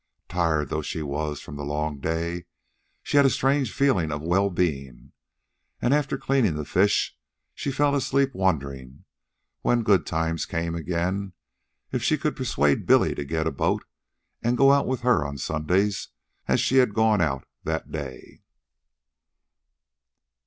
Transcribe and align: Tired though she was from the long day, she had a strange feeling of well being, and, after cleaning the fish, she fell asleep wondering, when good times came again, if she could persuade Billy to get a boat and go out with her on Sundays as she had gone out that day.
Tired 0.29 0.69
though 0.69 0.81
she 0.81 1.03
was 1.03 1.41
from 1.41 1.57
the 1.57 1.63
long 1.63 1.99
day, 1.99 2.45
she 3.03 3.17
had 3.17 3.25
a 3.27 3.29
strange 3.29 3.71
feeling 3.71 4.11
of 4.11 4.19
well 4.23 4.49
being, 4.49 5.11
and, 5.79 5.93
after 5.93 6.17
cleaning 6.17 6.55
the 6.55 6.65
fish, 6.65 7.15
she 7.53 7.69
fell 7.71 7.93
asleep 7.93 8.33
wondering, 8.33 9.05
when 9.61 9.83
good 9.83 10.07
times 10.07 10.47
came 10.47 10.73
again, 10.73 11.33
if 11.91 12.01
she 12.01 12.17
could 12.17 12.35
persuade 12.35 12.87
Billy 12.87 13.13
to 13.13 13.23
get 13.23 13.45
a 13.45 13.51
boat 13.51 13.85
and 14.41 14.57
go 14.57 14.71
out 14.71 14.87
with 14.87 15.01
her 15.01 15.23
on 15.23 15.37
Sundays 15.37 16.07
as 16.47 16.59
she 16.59 16.77
had 16.77 16.95
gone 16.95 17.21
out 17.21 17.45
that 17.63 17.91
day. 17.91 18.41